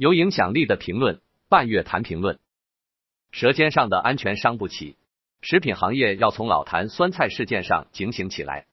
[0.00, 2.38] 有影响力的评论，半月谈评论。
[3.32, 4.96] 舌尖上的安全伤不起，
[5.42, 8.64] 食品行业要从老坛酸菜事件上警醒起来。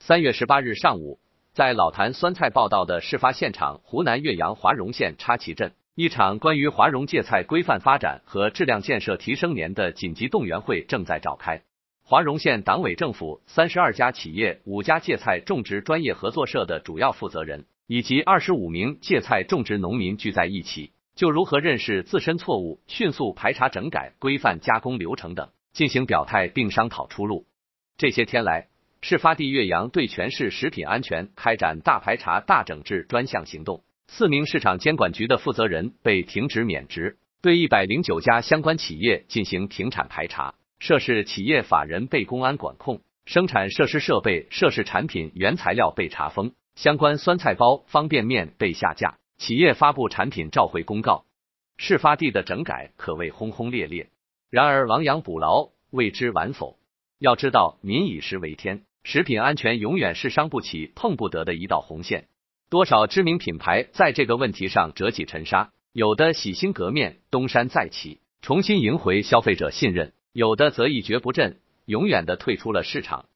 [0.00, 1.20] 三月十八日上午，
[1.52, 11.62] 在老坛酸菜报道的事发现场湖南岳阳华容县插旗镇，一场关于华容芥菜规范发展和质量建设提升年的紧急动员会正在召开。
[12.02, 17.64] 华容县党委政府三十二家企业、五家芥菜种植专业合作社的主要负责人。
[17.86, 27.46] 以及二十五名芥菜种植农民聚在一起，就如何认识自身错误、迅速排查整改、规范加工流程等进行表态，并商讨出路。
[27.96, 28.68] 这些天来，
[29.02, 46.52] 事发地岳阳对全市食品安全开展大排查、大整治专项行动，四名市场监管局的负责人被停职免职，对一百零九家相关企业进行停产排查，涉事企业法人被公安管控，生产设施设备、涉事产品原材料被查封。
[46.74, 51.24] 相关酸菜包、方便面被下架，企业发布产品召回公告。
[51.76, 54.08] 事发地的整改可谓轰轰烈烈。
[54.50, 56.78] 然而亡羊补牢，未知晚否？
[57.18, 62.28] 要知道，民以食为天，食品安全永远是伤不起、碰不得的一道红线。
[62.68, 73.26] 多少知名品牌在这个问题上折戟沉沙，有的洗心革面、东山再起，重新赢回消费者信任；有的则一蹶不振，永远的退出了市场。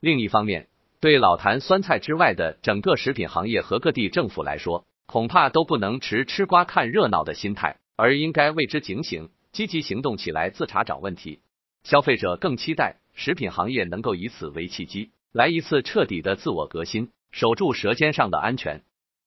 [0.00, 0.68] 另一方面，
[1.04, 11.40] 对老坛酸菜之外的整个食品行业和各地政府来说，恐怕都不能持吃瓜看热闹的心态，而应该为之警醒，积极行动起来，自查找问题。
[11.82, 18.80] 消费者更期待食品行业能够以此为契机，来一次彻底的自我革新，守住舌尖上的安全。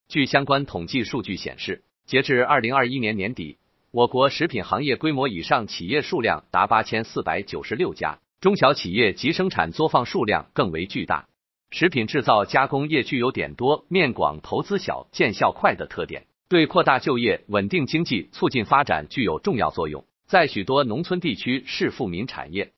[0.09, 3.59] 据相关统计数据显示，截至二零二一年年底，
[3.91, 11.27] 我国食品行业规模以上企业数量达八千四百九十六家，中小企业及生产作坊数量更为巨大。
[11.69, 22.71] 食品制造加工业具有点多、面广、投资小、见效快的特点，对扩大就业、稳定经济、促进发展具有重要作用，在许多农村地区是富民产业。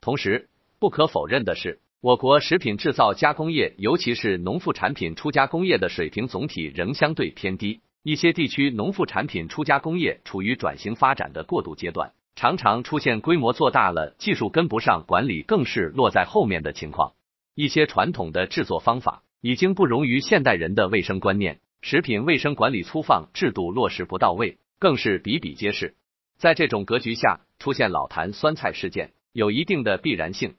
[0.00, 17.14] 同时，不可否认的是，我国食品制造加工业，尤其是农副产品出加工业的水平总体仍相对偏低，一些地区农副产品出加工业处于转型发展的过渡阶段，常常出现规模做大了，技术跟不上，管理更是落在后面的情况。
[17.56, 25.94] 一些传统的制作方法已经不容于现代人的卫生观念，食品卫生管理粗放，制度落实不到位，更是比比皆是。
[26.36, 30.56] 在这种格局下，出现老坛酸菜事件有一定的必然性。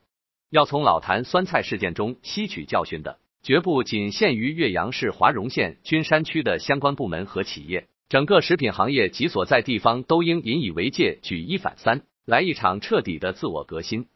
[0.50, 14.08] 要从老坛酸菜事件中吸取教训的，绝不仅限于岳阳市华容县君山区的相关部门和企业，整个食品行业及所在地方都应引以为戒，举一反三，来一场彻底的自我革新。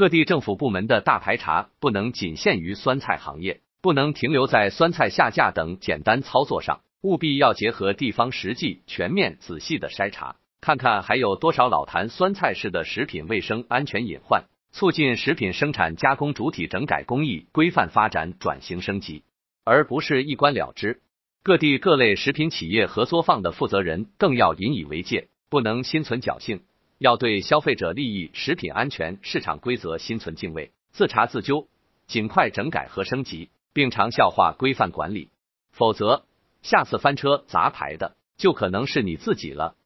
[0.00, 19.22] 各地政府部门的大排查不能仅限于酸菜行业，不能停留在酸菜下架等简单操作上，务必要结合地方实际，全面仔细的筛查，看看还有多少老坛酸菜式的食品卫生安全隐患，促进食品生产加工主体整改工艺规范发展转型升级，
[19.64, 21.02] 而不是一关了之。
[21.42, 26.62] 各地各类食品企业合作坊的负责人更要引以为戒，不能心存侥幸。
[27.00, 31.66] 要对消费者利益、食品安全、市场规则心存敬畏，自查自纠，
[32.06, 35.30] 尽快整改和升级，并长效化规范管理。
[35.70, 36.26] 否则，
[36.60, 39.76] 下次翻车砸牌的就可能是你自己了。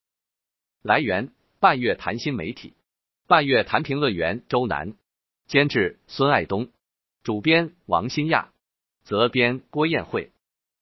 [0.82, 1.30] 来源：
[1.60, 2.74] 半月谈新媒体，
[3.28, 4.96] 半月谈评论员周楠，
[5.46, 6.72] 监制孙爱东，
[7.22, 8.50] 主编王新亚，
[9.04, 10.32] 责编郭艳慧，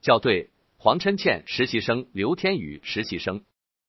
[0.01, 3.45] 校对黄琛倩，实习生刘天宇，实习生。